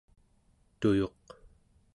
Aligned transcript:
tuyuq² 0.79 1.25